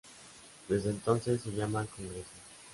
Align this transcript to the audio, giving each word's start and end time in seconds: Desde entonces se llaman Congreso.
Desde 0.67 0.89
entonces 0.89 1.43
se 1.43 1.51
llaman 1.53 1.85
Congreso. 1.95 2.25